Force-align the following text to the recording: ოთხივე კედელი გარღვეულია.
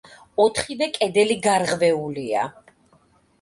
ოთხივე 0.45 0.87
კედელი 0.95 1.35
გარღვეულია. 1.43 2.47